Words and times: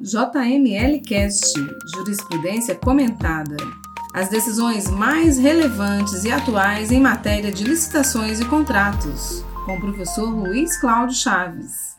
JML 0.00 1.00
Cast 1.00 1.54
Jurisprudência 1.94 2.74
Comentada. 2.74 3.56
As 4.12 4.28
decisões 4.28 4.90
mais 4.90 5.38
relevantes 5.38 6.22
e 6.24 6.30
atuais 6.30 6.92
em 6.92 7.00
matéria 7.00 7.50
de 7.50 7.64
licitações 7.64 8.38
e 8.38 8.44
contratos, 8.44 9.42
com 9.64 9.76
o 9.76 9.80
professor 9.80 10.28
Luiz 10.28 10.78
Cláudio 10.78 11.16
Chaves. 11.16 11.96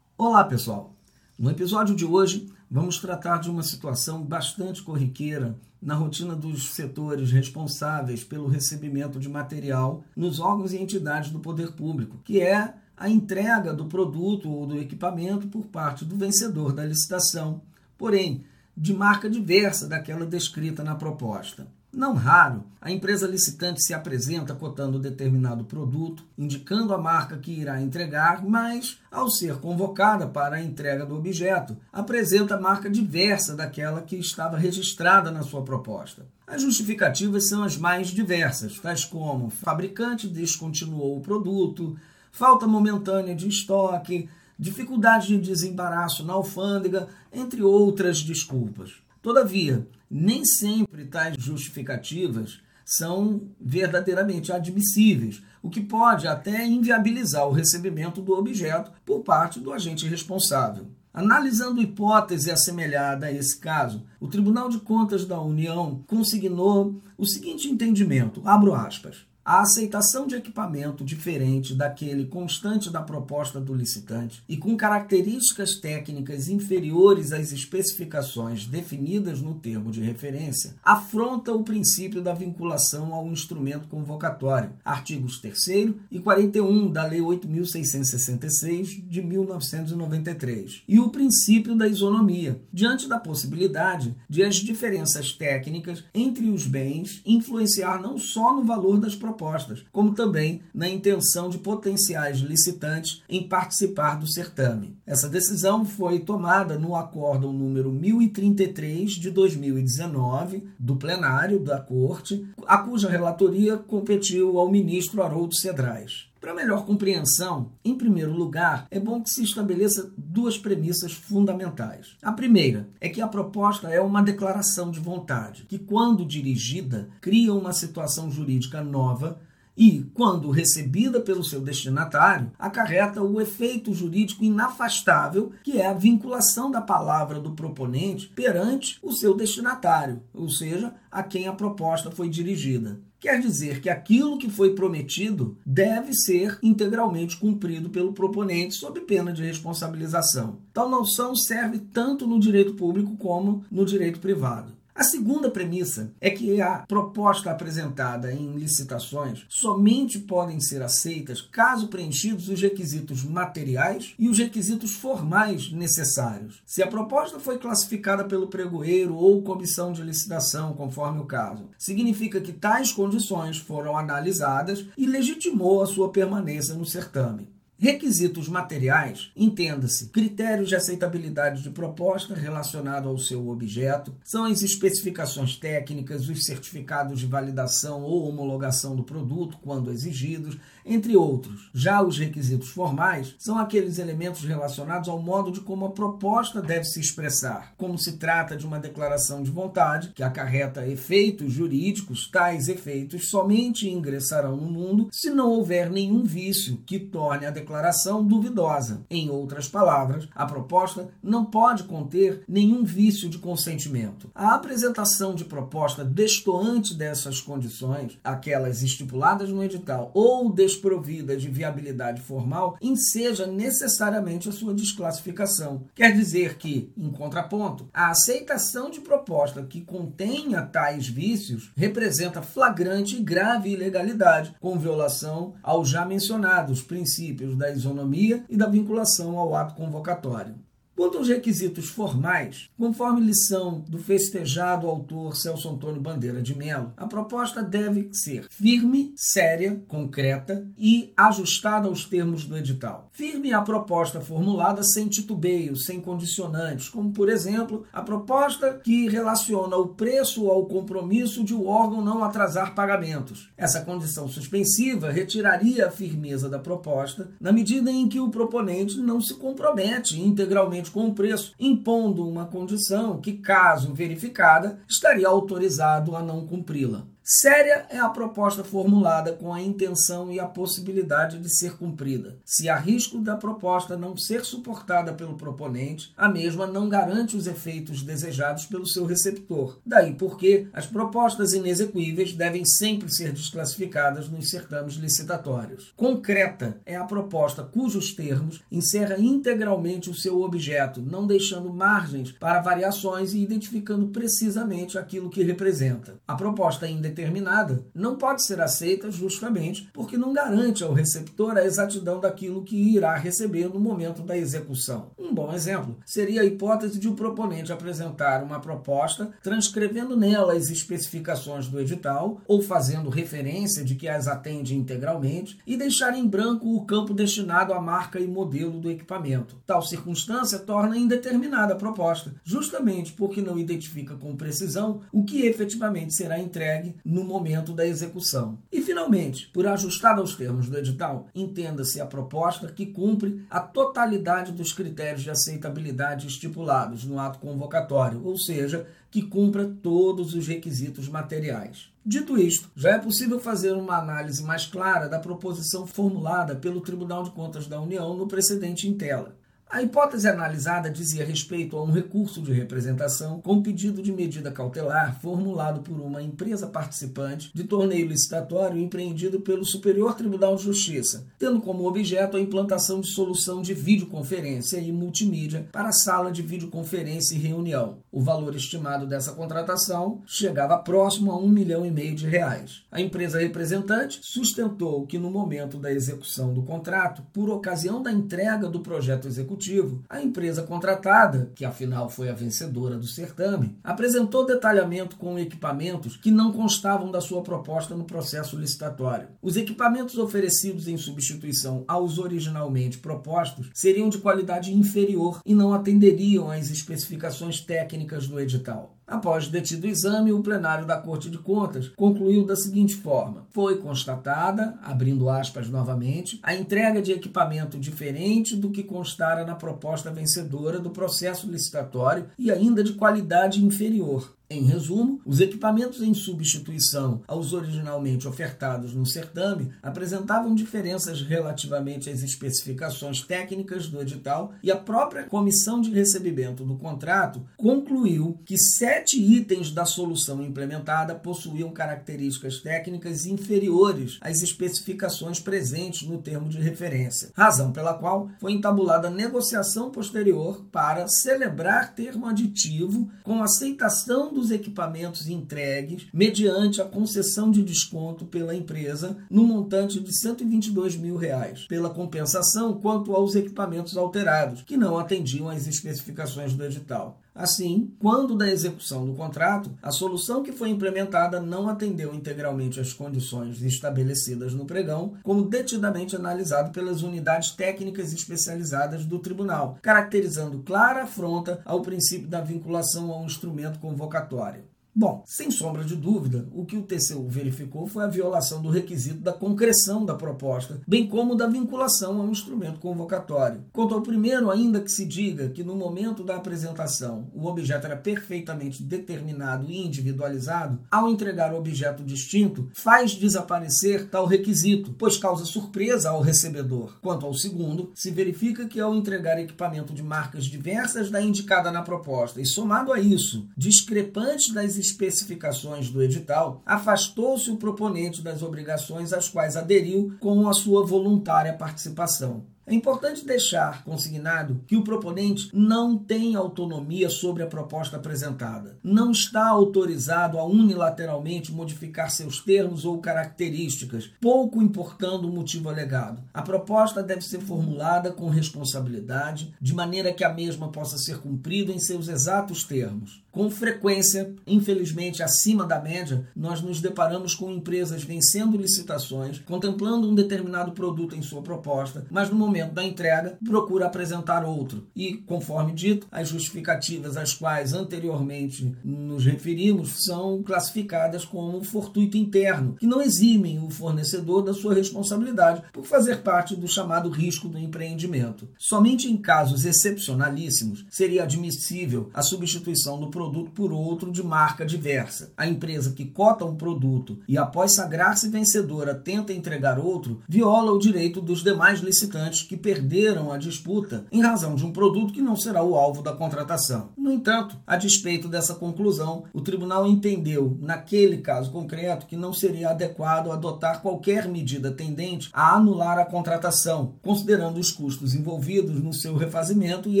Olá, 0.18 0.44
pessoal. 0.44 0.94
No 1.38 1.50
episódio 1.50 1.96
de 1.96 2.04
hoje, 2.04 2.52
vamos 2.70 2.98
tratar 2.98 3.38
de 3.38 3.48
uma 3.48 3.62
situação 3.62 4.22
bastante 4.22 4.82
corriqueira 4.82 5.58
na 5.80 5.94
rotina 5.94 6.36
dos 6.36 6.74
setores 6.74 7.32
responsáveis 7.32 8.22
pelo 8.22 8.48
recebimento 8.48 9.18
de 9.18 9.30
material 9.30 10.04
nos 10.14 10.40
órgãos 10.40 10.74
e 10.74 10.78
entidades 10.78 11.30
do 11.30 11.40
poder 11.40 11.72
público, 11.72 12.20
que 12.22 12.42
é 12.42 12.74
a 12.98 13.08
entrega 13.08 13.72
do 13.72 13.86
produto 13.86 14.50
ou 14.50 14.66
do 14.66 14.78
equipamento 14.78 15.46
por 15.48 15.66
parte 15.66 16.04
do 16.04 16.16
vencedor 16.16 16.72
da 16.72 16.84
licitação, 16.84 17.62
porém 17.96 18.44
de 18.76 18.94
marca 18.94 19.28
diversa 19.28 19.88
daquela 19.88 20.26
descrita 20.26 20.82
na 20.82 20.94
proposta. 20.94 21.66
Não 21.90 22.12
raro, 22.12 22.64
a 22.82 22.90
empresa 22.90 23.26
licitante 23.26 23.82
se 23.82 23.94
apresenta 23.94 24.54
cotando 24.54 24.98
determinado 24.98 25.64
produto, 25.64 26.22
indicando 26.36 26.92
a 26.92 26.98
marca 26.98 27.38
que 27.38 27.50
irá 27.50 27.80
entregar, 27.80 28.44
mas, 28.44 29.00
ao 29.10 29.30
ser 29.30 29.56
convocada 29.56 30.26
para 30.26 30.56
a 30.56 30.62
entrega 30.62 31.06
do 31.06 31.16
objeto, 31.16 31.76
apresenta 31.90 32.60
marca 32.60 32.90
diversa 32.90 33.56
daquela 33.56 34.02
que 34.02 34.16
estava 34.16 34.58
registrada 34.58 35.30
na 35.30 35.42
sua 35.42 35.62
proposta. 35.62 36.26
As 36.46 36.60
justificativas 36.60 37.48
são 37.48 37.62
as 37.62 37.76
mais 37.78 38.08
diversas, 38.08 38.78
tais 38.78 39.04
como 39.04 39.48
fabricante 39.48 40.28
descontinuou 40.28 41.16
o 41.16 41.22
produto, 41.22 41.96
falta 42.38 42.68
momentânea 42.68 43.34
de 43.34 43.48
estoque, 43.48 44.28
dificuldade 44.56 45.26
de 45.26 45.38
desembaraço 45.38 46.24
na 46.24 46.34
alfândega, 46.34 47.08
entre 47.32 47.62
outras 47.64 48.22
desculpas. 48.22 49.02
Todavia, 49.20 49.88
nem 50.08 50.44
sempre 50.44 51.04
tais 51.04 51.36
justificativas 51.36 52.60
são 52.84 53.42
verdadeiramente 53.60 54.52
admissíveis, 54.52 55.42
o 55.60 55.68
que 55.68 55.80
pode 55.80 56.28
até 56.28 56.64
inviabilizar 56.64 57.46
o 57.46 57.52
recebimento 57.52 58.22
do 58.22 58.32
objeto 58.32 58.92
por 59.04 59.24
parte 59.24 59.58
do 59.58 59.72
agente 59.72 60.06
responsável. 60.06 60.86
Analisando 61.12 61.82
hipótese 61.82 62.52
assemelhada 62.52 63.26
a 63.26 63.32
esse 63.32 63.58
caso, 63.58 64.04
o 64.20 64.28
Tribunal 64.28 64.68
de 64.68 64.78
Contas 64.78 65.26
da 65.26 65.40
União 65.40 66.04
consignou 66.06 67.02
o 67.18 67.26
seguinte 67.26 67.68
entendimento: 67.68 68.40
abro 68.44 68.72
aspas 68.72 69.26
a 69.48 69.62
aceitação 69.62 70.26
de 70.26 70.34
equipamento 70.34 71.02
diferente 71.02 71.74
daquele 71.74 72.26
constante 72.26 72.90
da 72.90 73.00
proposta 73.00 73.58
do 73.58 73.72
licitante 73.72 74.44
e 74.46 74.58
com 74.58 74.76
características 74.76 75.76
técnicas 75.76 76.50
inferiores 76.50 77.32
às 77.32 77.50
especificações 77.50 78.66
definidas 78.66 79.40
no 79.40 79.54
termo 79.54 79.90
de 79.90 80.02
referência 80.02 80.74
afronta 80.84 81.50
o 81.50 81.64
princípio 81.64 82.20
da 82.20 82.34
vinculação 82.34 83.14
ao 83.14 83.26
instrumento 83.28 83.88
convocatório, 83.88 84.72
artigos 84.84 85.38
3 85.38 85.94
e 86.10 86.20
41 86.20 86.92
da 86.92 87.06
Lei 87.06 87.22
8666 87.22 89.02
de 89.08 89.22
1993, 89.22 90.82
e 90.86 91.00
o 91.00 91.08
princípio 91.08 91.74
da 91.74 91.88
isonomia, 91.88 92.60
diante 92.70 93.08
da 93.08 93.18
possibilidade 93.18 94.14
de 94.28 94.42
as 94.42 94.56
diferenças 94.56 95.32
técnicas 95.32 96.04
entre 96.12 96.50
os 96.50 96.66
bens 96.66 97.22
influenciar 97.24 98.02
não 98.02 98.18
só 98.18 98.54
no 98.54 98.62
valor 98.62 99.00
das 99.00 99.14
propostas 99.14 99.37
propostas, 99.38 99.84
como 99.92 100.12
também 100.12 100.60
na 100.74 100.88
intenção 100.88 101.48
de 101.48 101.58
potenciais 101.58 102.38
licitantes 102.38 103.22
em 103.28 103.48
participar 103.48 104.16
do 104.16 104.26
certame. 104.26 104.96
Essa 105.06 105.28
decisão 105.28 105.84
foi 105.84 106.18
tomada 106.18 106.76
no 106.76 106.96
acórdão 106.96 107.52
número 107.52 107.92
1033 107.92 109.12
de 109.12 109.30
2019 109.30 110.64
do 110.78 110.96
plenário 110.96 111.60
da 111.60 111.80
Corte, 111.80 112.44
a 112.66 112.78
cuja 112.78 113.08
relatoria 113.08 113.76
competiu 113.76 114.58
ao 114.58 114.70
ministro 114.70 115.22
Haroldo 115.22 115.54
Cedrais. 115.54 116.26
Para 116.40 116.54
melhor 116.54 116.86
compreensão, 116.86 117.72
em 117.84 117.96
primeiro 117.96 118.32
lugar, 118.32 118.86
é 118.92 119.00
bom 119.00 119.20
que 119.20 119.28
se 119.28 119.42
estabeleça 119.42 120.12
duas 120.16 120.56
premissas 120.56 121.12
fundamentais. 121.12 122.16
A 122.22 122.30
primeira 122.30 122.88
é 123.00 123.08
que 123.08 123.20
a 123.20 123.26
proposta 123.26 123.88
é 123.88 124.00
uma 124.00 124.22
declaração 124.22 124.90
de 124.90 125.00
vontade, 125.00 125.64
que, 125.68 125.78
quando 125.78 126.24
dirigida, 126.24 127.08
cria 127.20 127.52
uma 127.52 127.72
situação 127.72 128.30
jurídica 128.30 128.80
nova 128.80 129.40
e, 129.76 130.04
quando 130.14 130.50
recebida 130.50 131.20
pelo 131.20 131.44
seu 131.44 131.60
destinatário, 131.60 132.52
acarreta 132.58 133.22
o 133.22 133.40
efeito 133.40 133.92
jurídico 133.92 134.44
inafastável, 134.44 135.52
que 135.62 135.80
é 135.80 135.86
a 135.86 135.92
vinculação 135.92 136.70
da 136.70 136.80
palavra 136.80 137.38
do 137.38 137.52
proponente 137.52 138.28
perante 138.28 138.98
o 139.02 139.12
seu 139.12 139.36
destinatário, 139.36 140.20
ou 140.34 140.48
seja, 140.48 140.94
a 141.10 141.22
quem 141.22 141.46
a 141.46 141.52
proposta 141.52 142.10
foi 142.10 142.28
dirigida. 142.28 143.00
Quer 143.20 143.40
dizer 143.40 143.80
que 143.80 143.90
aquilo 143.90 144.38
que 144.38 144.48
foi 144.48 144.76
prometido 144.76 145.58
deve 145.66 146.14
ser 146.14 146.56
integralmente 146.62 147.36
cumprido 147.36 147.90
pelo 147.90 148.12
proponente 148.12 148.76
sob 148.76 149.00
pena 149.00 149.32
de 149.32 149.42
responsabilização. 149.42 150.60
Tal 150.72 150.88
noção 150.88 151.34
serve 151.34 151.80
tanto 151.80 152.28
no 152.28 152.38
direito 152.38 152.74
público 152.74 153.16
como 153.16 153.64
no 153.72 153.84
direito 153.84 154.20
privado. 154.20 154.77
A 154.98 155.04
segunda 155.04 155.48
premissa 155.48 156.12
é 156.20 156.28
que 156.28 156.60
a 156.60 156.78
proposta 156.78 157.52
apresentada 157.52 158.32
em 158.32 158.56
licitações 158.56 159.46
somente 159.48 160.18
podem 160.18 160.60
ser 160.60 160.82
aceitas 160.82 161.40
caso 161.40 161.86
preenchidos 161.86 162.48
os 162.48 162.60
requisitos 162.60 163.22
materiais 163.22 164.12
e 164.18 164.28
os 164.28 164.36
requisitos 164.36 164.96
formais 164.96 165.70
necessários. 165.70 166.64
Se 166.66 166.82
a 166.82 166.88
proposta 166.88 167.38
foi 167.38 167.58
classificada 167.58 168.24
pelo 168.24 168.48
pregoeiro 168.48 169.14
ou 169.14 169.40
comissão 169.40 169.92
de 169.92 170.02
licitação, 170.02 170.72
conforme 170.72 171.20
o 171.20 171.26
caso, 171.26 171.70
significa 171.78 172.40
que 172.40 172.52
tais 172.52 172.90
condições 172.90 173.56
foram 173.56 173.96
analisadas 173.96 174.84
e 174.96 175.06
legitimou 175.06 175.80
a 175.80 175.86
sua 175.86 176.10
permanência 176.10 176.74
no 176.74 176.84
certame. 176.84 177.56
Requisitos 177.80 178.48
materiais, 178.48 179.30
entenda-se, 179.36 180.08
critérios 180.08 180.68
de 180.68 180.74
aceitabilidade 180.74 181.62
de 181.62 181.70
proposta 181.70 182.34
relacionado 182.34 183.08
ao 183.08 183.16
seu 183.18 183.48
objeto, 183.48 184.12
são 184.24 184.46
as 184.46 184.62
especificações 184.62 185.54
técnicas, 185.56 186.28
os 186.28 186.44
certificados 186.44 187.20
de 187.20 187.26
validação 187.26 188.02
ou 188.02 188.28
homologação 188.28 188.96
do 188.96 189.04
produto, 189.04 189.58
quando 189.62 189.92
exigidos, 189.92 190.58
entre 190.84 191.16
outros. 191.16 191.70
Já 191.72 192.02
os 192.02 192.18
requisitos 192.18 192.68
formais 192.70 193.36
são 193.38 193.56
aqueles 193.56 193.98
elementos 193.98 194.42
relacionados 194.42 195.08
ao 195.08 195.22
modo 195.22 195.52
de 195.52 195.60
como 195.60 195.86
a 195.86 195.92
proposta 195.92 196.60
deve 196.60 196.84
se 196.84 196.98
expressar. 196.98 197.74
Como 197.76 197.96
se 197.96 198.16
trata 198.16 198.56
de 198.56 198.66
uma 198.66 198.80
declaração 198.80 199.40
de 199.40 199.52
vontade, 199.52 200.08
que 200.16 200.24
acarreta 200.24 200.88
efeitos 200.88 201.52
jurídicos, 201.52 202.28
tais 202.28 202.68
efeitos 202.68 203.30
somente 203.30 203.88
ingressarão 203.88 204.56
no 204.56 204.68
mundo 204.68 205.08
se 205.12 205.30
não 205.30 205.50
houver 205.50 205.88
nenhum 205.88 206.24
vício 206.24 206.82
que 206.84 206.98
torne 206.98 207.46
a 207.46 207.50
declaração 207.50 207.67
declaração 207.68 208.24
duvidosa. 208.24 209.02
Em 209.10 209.28
outras 209.28 209.68
palavras, 209.68 210.26
a 210.34 210.46
proposta 210.46 211.10
não 211.22 211.44
pode 211.44 211.84
conter 211.84 212.42
nenhum 212.48 212.82
vício 212.82 213.28
de 213.28 213.36
consentimento. 213.36 214.30
A 214.34 214.54
apresentação 214.54 215.34
de 215.34 215.44
proposta 215.44 216.02
destoante 216.02 216.94
dessas 216.94 217.42
condições, 217.42 218.18
aquelas 218.24 218.82
estipuladas 218.82 219.50
no 219.50 219.62
edital 219.62 220.10
ou 220.14 220.50
desprovidas 220.50 221.42
de 221.42 221.48
viabilidade 221.48 222.22
formal, 222.22 222.78
enseja 222.80 223.46
necessariamente 223.46 224.48
a 224.48 224.52
sua 224.52 224.72
desclassificação. 224.72 225.82
Quer 225.94 226.14
dizer 226.14 226.56
que, 226.56 226.90
em 226.96 227.10
contraponto, 227.10 227.86
a 227.92 228.10
aceitação 228.10 228.90
de 228.90 229.00
proposta 229.00 229.62
que 229.62 229.82
contenha 229.82 230.62
tais 230.62 231.06
vícios 231.06 231.70
representa 231.76 232.40
flagrante 232.40 233.16
e 233.16 233.22
grave 233.22 233.70
ilegalidade, 233.70 234.54
com 234.58 234.78
violação 234.78 235.52
aos 235.62 235.90
já 235.90 236.06
mencionados 236.06 236.80
princípios 236.80 237.57
da 237.58 237.70
isonomia 237.70 238.44
e 238.48 238.56
da 238.56 238.66
vinculação 238.66 239.38
ao 239.38 239.54
ato 239.54 239.74
convocatório. 239.74 240.54
Quanto 240.98 241.18
aos 241.18 241.28
requisitos 241.28 241.90
formais, 241.90 242.68
conforme 242.76 243.20
lição 243.20 243.84
do 243.88 243.98
festejado 243.98 244.88
autor 244.88 245.36
Celso 245.36 245.68
Antônio 245.68 246.00
Bandeira 246.00 246.42
de 246.42 246.58
Mello, 246.58 246.92
a 246.96 247.06
proposta 247.06 247.62
deve 247.62 248.10
ser 248.12 248.48
firme, 248.50 249.12
séria, 249.14 249.80
concreta 249.86 250.66
e 250.76 251.12
ajustada 251.16 251.86
aos 251.86 252.04
termos 252.04 252.46
do 252.46 252.56
edital. 252.56 253.10
Firme 253.12 253.50
é 253.50 253.54
a 253.54 253.62
proposta 253.62 254.20
formulada 254.20 254.82
sem 254.82 255.06
titubeio, 255.06 255.76
sem 255.76 256.00
condicionantes, 256.00 256.88
como, 256.88 257.12
por 257.12 257.28
exemplo, 257.28 257.84
a 257.92 258.02
proposta 258.02 258.80
que 258.82 259.08
relaciona 259.08 259.76
o 259.76 259.90
preço 259.90 260.50
ao 260.50 260.66
compromisso 260.66 261.44
de 261.44 261.54
o 261.54 261.68
órgão 261.68 262.04
não 262.04 262.24
atrasar 262.24 262.74
pagamentos. 262.74 263.52
Essa 263.56 263.82
condição 263.82 264.26
suspensiva 264.26 265.12
retiraria 265.12 265.86
a 265.86 265.92
firmeza 265.92 266.48
da 266.48 266.58
proposta 266.58 267.30
na 267.40 267.52
medida 267.52 267.88
em 267.88 268.08
que 268.08 268.18
o 268.18 268.30
proponente 268.30 268.98
não 268.98 269.20
se 269.20 269.34
compromete 269.34 270.20
integralmente 270.20 270.87
com 270.88 271.06
o 271.06 271.14
preço, 271.14 271.54
impondo 271.58 272.26
uma 272.26 272.46
condição 272.46 273.20
que, 273.20 273.34
caso 273.34 273.92
verificada, 273.94 274.78
estaria 274.88 275.28
autorizado 275.28 276.16
a 276.16 276.22
não 276.22 276.46
cumpri-la. 276.46 277.06
Séria 277.30 277.84
é 277.90 277.98
a 277.98 278.08
proposta 278.08 278.64
formulada 278.64 279.34
com 279.34 279.52
a 279.52 279.60
intenção 279.60 280.32
e 280.32 280.40
a 280.40 280.46
possibilidade 280.46 281.38
de 281.38 281.54
ser 281.54 281.76
cumprida. 281.76 282.38
Se 282.42 282.70
há 282.70 282.76
risco 282.78 283.18
da 283.18 283.36
proposta 283.36 283.98
não 283.98 284.16
ser 284.16 284.46
suportada 284.46 285.12
pelo 285.12 285.36
proponente, 285.36 286.10
a 286.16 286.26
mesma 286.26 286.66
não 286.66 286.88
garante 286.88 287.36
os 287.36 287.46
efeitos 287.46 288.02
desejados 288.02 288.64
pelo 288.64 288.86
seu 288.86 289.04
receptor. 289.04 289.78
Daí 289.84 290.14
porque 290.14 290.68
as 290.72 290.86
propostas 290.86 291.52
inexequíveis 291.52 292.32
devem 292.32 292.64
sempre 292.64 293.14
ser 293.14 293.30
desclassificadas 293.32 294.30
nos 294.30 294.48
certames 294.48 294.94
licitatórios. 294.94 295.92
Concreta 295.94 296.80
é 296.86 296.96
a 296.96 297.04
proposta 297.04 297.62
cujos 297.62 298.14
termos 298.14 298.62
encerra 298.72 299.18
integralmente 299.18 300.08
o 300.08 300.14
seu 300.14 300.40
objeto, 300.40 301.02
não 301.02 301.26
deixando 301.26 301.70
margens 301.70 302.32
para 302.32 302.62
variações 302.62 303.34
e 303.34 303.42
identificando 303.42 304.06
precisamente 304.08 304.96
aquilo 304.96 305.28
que 305.28 305.42
representa. 305.42 306.14
A 306.26 306.34
proposta 306.34 306.88
indeterminada 307.18 307.84
não 307.92 308.16
pode 308.16 308.44
ser 308.44 308.60
aceita 308.60 309.10
justamente 309.10 309.88
porque 309.92 310.16
não 310.16 310.32
garante 310.32 310.84
ao 310.84 310.92
receptor 310.92 311.56
a 311.56 311.64
exatidão 311.64 312.20
daquilo 312.20 312.62
que 312.62 312.76
irá 312.76 313.16
receber 313.16 313.68
no 313.68 313.80
momento 313.80 314.22
da 314.22 314.36
execução. 314.36 315.10
Um 315.18 315.34
bom 315.34 315.52
exemplo 315.52 315.96
seria 316.06 316.42
a 316.42 316.44
hipótese 316.44 316.98
de 316.98 317.08
o 317.08 317.14
proponente 317.14 317.72
apresentar 317.72 318.42
uma 318.42 318.60
proposta 318.60 319.30
transcrevendo 319.42 320.16
nela 320.16 320.54
as 320.54 320.70
especificações 320.70 321.66
do 321.66 321.80
edital 321.80 322.40
ou 322.46 322.62
fazendo 322.62 323.10
referência 323.10 323.84
de 323.84 323.94
que 323.94 324.08
as 324.08 324.28
atende 324.28 324.76
integralmente 324.76 325.58
e 325.66 325.76
deixar 325.76 326.16
em 326.16 326.26
branco 326.26 326.74
o 326.74 326.84
campo 326.84 327.12
destinado 327.12 327.72
à 327.72 327.80
marca 327.80 328.20
e 328.20 328.26
modelo 328.26 328.78
do 328.78 328.90
equipamento. 328.90 329.56
Tal 329.66 329.82
circunstância 329.82 330.58
torna 330.58 330.96
indeterminada 330.96 331.74
a 331.74 331.76
proposta, 331.76 332.34
justamente 332.44 333.12
porque 333.12 333.40
não 333.40 333.58
identifica 333.58 334.14
com 334.14 334.36
precisão 334.36 335.00
o 335.12 335.24
que 335.24 335.46
efetivamente 335.46 336.14
será 336.14 336.38
entregue 336.38 336.94
no 337.08 337.24
momento 337.24 337.72
da 337.72 337.86
execução. 337.86 338.58
E, 338.70 338.82
finalmente, 338.82 339.48
por 339.48 339.66
ajustada 339.66 340.20
aos 340.20 340.34
termos 340.34 340.68
do 340.68 340.76
edital, 340.76 341.26
entenda-se 341.34 342.02
a 342.02 342.06
proposta 342.06 342.70
que 342.70 342.84
cumpre 342.84 343.46
a 343.48 343.60
totalidade 343.60 344.52
dos 344.52 344.74
critérios 344.74 345.22
de 345.22 345.30
aceitabilidade 345.30 346.26
estipulados 346.26 347.04
no 347.04 347.18
ato 347.18 347.38
convocatório, 347.38 348.22
ou 348.22 348.36
seja, 348.36 348.86
que 349.10 349.22
cumpra 349.22 349.64
todos 349.82 350.34
os 350.34 350.46
requisitos 350.46 351.08
materiais. 351.08 351.88
Dito 352.04 352.36
isto, 352.36 352.70
já 352.76 352.90
é 352.90 352.98
possível 352.98 353.40
fazer 353.40 353.72
uma 353.72 353.96
análise 353.96 354.42
mais 354.42 354.66
clara 354.66 355.08
da 355.08 355.18
proposição 355.18 355.86
formulada 355.86 356.56
pelo 356.56 356.82
Tribunal 356.82 357.22
de 357.22 357.30
Contas 357.30 357.66
da 357.66 357.80
União 357.80 358.14
no 358.14 358.28
precedente 358.28 358.86
em 358.86 358.92
tela. 358.92 359.34
A 359.70 359.82
hipótese 359.82 360.26
analisada 360.26 360.88
dizia 360.88 361.26
respeito 361.26 361.76
a 361.76 361.82
um 361.82 361.90
recurso 361.90 362.40
de 362.40 362.54
representação 362.54 363.38
com 363.38 363.62
pedido 363.62 364.00
de 364.00 364.10
medida 364.10 364.50
cautelar 364.50 365.20
formulado 365.20 365.82
por 365.82 366.00
uma 366.00 366.22
empresa 366.22 366.66
participante 366.66 367.50
de 367.54 367.64
torneio 367.64 368.08
licitatório 368.08 368.80
empreendido 368.80 369.40
pelo 369.40 369.66
Superior 369.66 370.14
Tribunal 370.14 370.56
de 370.56 370.62
Justiça, 370.62 371.26
tendo 371.38 371.60
como 371.60 371.86
objeto 371.86 372.38
a 372.38 372.40
implantação 372.40 373.02
de 373.02 373.08
solução 373.08 373.60
de 373.60 373.74
videoconferência 373.74 374.78
e 374.78 374.90
multimídia 374.90 375.68
para 375.70 375.90
a 375.90 375.92
sala 375.92 376.32
de 376.32 376.40
videoconferência 376.40 377.34
e 377.34 377.38
reunião. 377.38 377.98
O 378.10 378.22
valor 378.22 378.56
estimado 378.56 379.06
dessa 379.06 379.32
contratação 379.32 380.22
chegava 380.24 380.78
próximo 380.78 381.30
a 381.30 381.38
um 381.38 381.48
milhão 381.48 381.84
e 381.84 381.90
meio 381.90 382.14
de 382.14 382.26
reais. 382.26 382.84
A 382.90 383.02
empresa 383.02 383.38
representante 383.38 384.18
sustentou 384.22 385.06
que 385.06 385.18
no 385.18 385.30
momento 385.30 385.76
da 385.76 385.92
execução 385.92 386.54
do 386.54 386.62
contrato, 386.62 387.22
por 387.34 387.50
ocasião 387.50 388.02
da 388.02 388.10
entrega 388.10 388.66
do 388.66 388.80
projeto 388.80 389.28
executivo, 389.28 389.57
executivo, 389.58 390.02
a 390.08 390.22
empresa 390.22 390.62
contratada, 390.62 391.50
que 391.54 391.64
afinal 391.64 392.08
foi 392.08 392.28
a 392.28 392.34
vencedora 392.34 392.96
do 392.96 393.06
certame, 393.06 393.76
apresentou 393.82 394.46
detalhamento 394.46 395.16
com 395.16 395.38
equipamentos 395.38 396.16
que 396.16 396.30
não 396.30 396.52
constavam 396.52 397.10
da 397.10 397.20
sua 397.20 397.42
proposta 397.42 397.94
no 397.94 398.04
processo 398.04 398.56
licitatório. 398.56 399.28
Os 399.42 399.56
equipamentos 399.56 400.16
oferecidos 400.16 400.86
em 400.86 400.96
substituição 400.96 401.84
aos 401.88 402.18
originalmente 402.18 402.98
propostos 402.98 403.68
seriam 403.74 404.08
de 404.08 404.18
qualidade 404.18 404.72
inferior 404.72 405.40
e 405.44 405.54
não 405.54 405.74
atenderiam 405.74 406.50
às 406.50 406.70
especificações 406.70 407.60
técnicas 407.60 408.28
do 408.28 408.38
edital. 408.38 408.97
Após 409.08 409.48
detido 409.48 409.86
o 409.86 409.90
exame, 409.90 410.32
o 410.32 410.42
plenário 410.42 410.86
da 410.86 410.98
Corte 410.98 411.30
de 411.30 411.38
Contas 411.38 411.88
concluiu 411.96 412.44
da 412.44 412.54
seguinte 412.54 412.94
forma: 412.94 413.46
foi 413.50 413.78
constatada, 413.78 414.78
abrindo 414.82 415.30
aspas 415.30 415.70
novamente, 415.70 416.38
a 416.42 416.54
entrega 416.54 417.00
de 417.00 417.12
equipamento 417.12 417.78
diferente 417.78 418.54
do 418.54 418.70
que 418.70 418.82
constara 418.82 419.46
na 419.46 419.54
proposta 419.54 420.10
vencedora 420.10 420.78
do 420.78 420.90
processo 420.90 421.50
licitatório 421.50 422.26
e 422.38 422.50
ainda 422.50 422.84
de 422.84 422.92
qualidade 422.92 423.64
inferior. 423.64 424.37
Em 424.50 424.62
resumo, 424.62 425.20
os 425.26 425.40
equipamentos 425.40 426.00
em 426.00 426.14
substituição 426.14 427.20
aos 427.28 427.52
originalmente 427.52 428.26
ofertados 428.26 428.94
no 428.94 429.04
certame 429.04 429.70
apresentavam 429.82 430.54
diferenças 430.54 431.20
relativamente 431.20 432.08
às 432.08 432.22
especificações 432.22 433.20
técnicas 433.20 433.88
do 433.88 434.00
edital 434.00 434.54
e 434.62 434.70
a 434.70 434.76
própria 434.76 435.24
comissão 435.24 435.82
de 435.82 435.90
recebimento 435.90 436.64
do 436.64 436.78
contrato 436.78 437.44
concluiu 437.58 438.40
que 438.46 438.56
sete 438.56 439.20
itens 439.20 439.70
da 439.70 439.84
solução 439.84 440.42
implementada 440.42 441.14
possuíam 441.14 441.70
características 441.70 442.62
técnicas 442.62 443.26
inferiores 443.26 444.16
às 444.18 444.40
especificações 444.40 445.38
presentes 445.38 446.08
no 446.08 446.22
termo 446.22 446.48
de 446.48 446.58
referência, 446.58 447.32
razão 447.34 447.70
pela 447.70 447.92
qual 447.92 448.30
foi 448.40 448.52
entabulada 448.52 449.10
negociação 449.10 449.90
posterior 449.90 450.64
para 450.72 451.06
celebrar 451.06 451.94
termo 451.94 452.24
aditivo 452.24 453.10
com 453.22 453.42
aceitação 453.42 454.37
dos 454.38 454.52
equipamentos 454.52 455.28
entregues 455.28 456.06
mediante 456.12 456.80
a 456.80 456.84
concessão 456.84 457.50
de 457.50 457.62
desconto 457.62 458.24
pela 458.24 458.54
empresa 458.54 459.18
no 459.28 459.42
montante 459.42 459.98
de 459.98 460.16
122 460.16 460.96
mil 460.96 461.16
reais, 461.16 461.66
pela 461.66 461.90
compensação 461.90 462.74
quanto 462.74 463.12
aos 463.14 463.34
equipamentos 463.34 463.96
alterados, 463.96 464.62
que 464.62 464.76
não 464.76 464.96
atendiam 464.96 465.48
às 465.48 465.66
especificações 465.66 466.54
do 466.54 466.64
edital. 466.64 467.20
Assim, 467.38 467.92
quando 468.00 468.36
da 468.36 468.50
execução 468.50 469.06
do 469.06 469.14
contrato, 469.14 469.70
a 469.80 469.92
solução 469.92 470.42
que 470.42 470.50
foi 470.50 470.70
implementada 470.70 471.40
não 471.40 471.68
atendeu 471.68 472.12
integralmente 472.12 472.80
às 472.80 472.92
condições 472.92 473.62
estabelecidas 473.62 474.52
no 474.54 474.66
pregão, 474.66 475.14
como 475.22 475.44
detidamente 475.44 476.16
analisado 476.16 476.72
pelas 476.72 477.02
unidades 477.02 477.52
técnicas 477.52 478.12
especializadas 478.12 479.06
do 479.06 479.20
tribunal, 479.20 479.78
caracterizando 479.80 480.64
clara 480.64 481.04
afronta 481.04 481.62
ao 481.64 481.80
princípio 481.80 482.26
da 482.26 482.40
vinculação 482.40 483.12
a 483.12 483.20
um 483.20 483.26
instrumento 483.26 483.78
convocatório. 483.78 484.64
Bom, 485.00 485.22
sem 485.24 485.48
sombra 485.48 485.84
de 485.84 485.94
dúvida, 485.94 486.48
o 486.52 486.64
que 486.64 486.76
o 486.76 486.82
TCU 486.82 487.28
verificou 487.28 487.86
foi 487.86 488.02
a 488.02 488.08
violação 488.08 488.60
do 488.60 488.68
requisito 488.68 489.20
da 489.20 489.32
concreção 489.32 490.04
da 490.04 490.12
proposta, 490.12 490.80
bem 490.88 491.06
como 491.06 491.36
da 491.36 491.46
vinculação 491.46 492.20
ao 492.20 492.28
instrumento 492.28 492.80
convocatório. 492.80 493.62
Quanto 493.72 493.94
ao 493.94 494.02
primeiro, 494.02 494.50
ainda 494.50 494.80
que 494.80 494.90
se 494.90 495.06
diga 495.06 495.50
que 495.50 495.62
no 495.62 495.76
momento 495.76 496.24
da 496.24 496.34
apresentação 496.34 497.30
o 497.32 497.46
objeto 497.46 497.86
era 497.86 497.96
perfeitamente 497.96 498.82
determinado 498.82 499.70
e 499.70 499.86
individualizado, 499.86 500.80
ao 500.90 501.08
entregar 501.08 501.54
o 501.54 501.58
objeto 501.58 502.02
distinto, 502.02 502.68
faz 502.74 503.14
desaparecer 503.14 504.10
tal 504.10 504.26
requisito, 504.26 504.92
pois 504.98 505.16
causa 505.16 505.44
surpresa 505.44 506.10
ao 506.10 506.20
recebedor. 506.20 506.98
Quanto 507.00 507.24
ao 507.24 507.34
segundo, 507.34 507.92
se 507.94 508.10
verifica 508.10 508.66
que 508.66 508.80
ao 508.80 508.96
entregar 508.96 509.38
equipamento 509.38 509.94
de 509.94 510.02
marcas 510.02 510.46
diversas 510.46 511.08
da 511.08 511.22
indicada 511.22 511.70
na 511.70 511.82
proposta 511.82 512.40
e 512.40 512.44
somado 512.46 512.92
a 512.92 512.98
isso, 512.98 513.46
discrepantes 513.56 514.52
das 514.52 514.87
especificações 514.90 515.90
do 515.90 516.02
edital, 516.02 516.62
afastou-se 516.64 517.50
o 517.50 517.56
proponente 517.56 518.22
das 518.22 518.42
obrigações 518.42 519.12
às 519.12 519.28
quais 519.28 519.56
aderiu 519.56 520.14
com 520.20 520.48
a 520.48 520.52
sua 520.52 520.84
voluntária 520.84 521.52
participação. 521.52 522.44
É 522.68 522.74
importante 522.74 523.24
deixar 523.24 523.82
consignado 523.82 524.60
que 524.66 524.76
o 524.76 524.84
proponente 524.84 525.48
não 525.54 525.96
tem 525.96 526.36
autonomia 526.36 527.08
sobre 527.08 527.42
a 527.42 527.46
proposta 527.46 527.96
apresentada. 527.96 528.76
Não 528.84 529.10
está 529.10 529.48
autorizado 529.48 530.38
a 530.38 530.44
unilateralmente 530.44 531.50
modificar 531.50 532.10
seus 532.10 532.40
termos 532.40 532.84
ou 532.84 532.98
características, 532.98 534.10
pouco 534.20 534.60
importando 534.60 535.26
o 535.26 535.32
motivo 535.32 535.70
alegado. 535.70 536.22
A 536.34 536.42
proposta 536.42 537.02
deve 537.02 537.22
ser 537.22 537.40
formulada 537.40 538.12
com 538.12 538.28
responsabilidade, 538.28 539.54
de 539.58 539.74
maneira 539.74 540.12
que 540.12 540.22
a 540.22 540.34
mesma 540.34 540.68
possa 540.70 540.98
ser 540.98 541.20
cumprida 541.20 541.72
em 541.72 541.78
seus 541.78 542.06
exatos 542.06 542.64
termos. 542.64 543.22
Com 543.30 543.48
frequência, 543.50 544.34
infelizmente 544.46 545.22
acima 545.22 545.64
da 545.64 545.80
média, 545.80 546.26
nós 546.34 546.60
nos 546.60 546.80
deparamos 546.80 547.34
com 547.34 547.50
empresas 547.50 548.02
vencendo 548.02 548.56
licitações, 548.56 549.38
contemplando 549.38 550.08
um 550.08 550.14
determinado 550.14 550.72
produto 550.72 551.14
em 551.14 551.22
sua 551.22 551.40
proposta, 551.40 552.04
mas 552.10 552.28
no 552.28 552.36
momento 552.36 552.57
momento 552.58 552.74
da 552.74 552.84
entrega, 552.84 553.38
procura 553.44 553.86
apresentar 553.86 554.44
outro. 554.44 554.86
E, 554.94 555.14
conforme 555.14 555.72
dito, 555.72 556.06
as 556.10 556.28
justificativas 556.28 557.16
às 557.16 557.34
quais 557.34 557.72
anteriormente 557.72 558.76
nos 558.84 559.24
referimos 559.24 560.04
são 560.04 560.42
classificadas 560.42 561.24
como 561.24 561.62
fortuito 561.62 562.16
interno, 562.16 562.76
que 562.78 562.86
não 562.86 563.00
eximem 563.00 563.58
o 563.62 563.70
fornecedor 563.70 564.42
da 564.42 564.54
sua 564.54 564.74
responsabilidade 564.74 565.62
por 565.72 565.84
fazer 565.84 566.22
parte 566.22 566.56
do 566.56 566.68
chamado 566.68 567.08
risco 567.10 567.48
do 567.48 567.58
empreendimento. 567.58 568.48
Somente 568.58 569.10
em 569.10 569.16
casos 569.16 569.64
excepcionalíssimos 569.64 570.86
seria 570.90 571.24
admissível 571.24 572.10
a 572.12 572.22
substituição 572.22 572.98
do 572.98 573.10
produto 573.10 573.50
por 573.50 573.72
outro 573.72 574.10
de 574.10 574.22
marca 574.22 574.64
diversa. 574.64 575.32
A 575.36 575.46
empresa 575.46 575.92
que 575.92 576.04
cota 576.04 576.44
um 576.44 576.56
produto 576.56 577.18
e, 577.28 577.36
após 577.36 577.74
sagrar-se 577.74 578.28
vencedora, 578.28 578.94
tenta 578.94 579.32
entregar 579.32 579.78
outro, 579.78 580.20
viola 580.28 580.72
o 580.72 580.78
direito 580.78 581.20
dos 581.20 581.42
demais 581.42 581.80
licitantes 581.80 582.42
que 582.48 582.56
perderam 582.56 583.30
a 583.30 583.36
disputa 583.36 584.06
em 584.10 584.22
razão 584.22 584.54
de 584.54 584.64
um 584.64 584.72
produto 584.72 585.12
que 585.12 585.20
não 585.20 585.36
será 585.36 585.62
o 585.62 585.76
alvo 585.76 586.02
da 586.02 586.14
contratação. 586.14 586.88
No 586.96 587.12
entanto, 587.12 587.58
a 587.66 587.76
despeito 587.76 588.26
dessa 588.26 588.54
conclusão, 588.54 589.24
o 589.34 589.42
tribunal 589.42 589.86
entendeu, 589.86 590.56
naquele 590.60 591.18
caso 591.18 591.50
concreto, 591.50 592.06
que 592.06 592.16
não 592.16 592.32
seria 592.32 592.70
adequado 592.70 593.30
adotar 593.30 593.82
qualquer 593.82 594.26
medida 594.26 594.72
tendente 594.72 595.28
a 595.32 595.56
anular 595.56 595.98
a 595.98 596.06
contratação, 596.06 596.94
considerando 597.02 597.60
os 597.60 597.70
custos 597.70 598.14
envolvidos 598.14 598.82
no 598.82 598.94
seu 598.94 599.14
refazimento 599.14 599.88
e 599.88 600.00